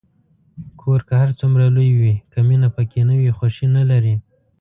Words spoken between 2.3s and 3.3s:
که مینه پکې نه وي،